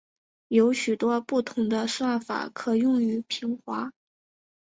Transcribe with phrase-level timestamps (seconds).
[0.47, 3.91] 有许多不同的算法可用于平滑。